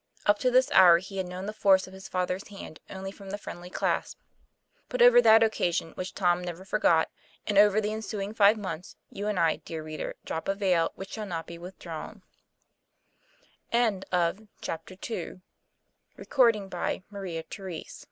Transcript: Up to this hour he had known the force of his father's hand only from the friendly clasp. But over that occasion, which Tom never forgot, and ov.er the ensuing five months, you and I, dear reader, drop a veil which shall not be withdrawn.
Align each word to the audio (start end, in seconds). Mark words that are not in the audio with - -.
Up 0.25 0.39
to 0.39 0.49
this 0.49 0.71
hour 0.71 0.97
he 0.97 1.17
had 1.17 1.27
known 1.27 1.45
the 1.45 1.53
force 1.53 1.85
of 1.85 1.93
his 1.93 2.07
father's 2.07 2.47
hand 2.47 2.79
only 2.89 3.11
from 3.11 3.29
the 3.29 3.37
friendly 3.37 3.69
clasp. 3.69 4.17
But 4.89 4.99
over 4.99 5.21
that 5.21 5.43
occasion, 5.43 5.91
which 5.91 6.15
Tom 6.15 6.43
never 6.43 6.65
forgot, 6.65 7.11
and 7.45 7.55
ov.er 7.55 7.79
the 7.79 7.93
ensuing 7.93 8.33
five 8.33 8.57
months, 8.57 8.95
you 9.11 9.27
and 9.27 9.39
I, 9.39 9.57
dear 9.57 9.83
reader, 9.83 10.15
drop 10.25 10.47
a 10.47 10.55
veil 10.55 10.91
which 10.95 11.11
shall 11.11 11.27
not 11.27 11.45
be 11.45 11.59
withdrawn. 11.59 12.23